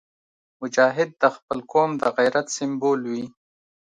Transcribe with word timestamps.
مجاهد 0.61 1.09
د 1.21 1.23
خپل 1.35 1.59
قوم 1.71 1.91
د 2.01 2.03
غیرت 2.17 2.47
سمبول 2.57 3.01
وي. 3.11 3.25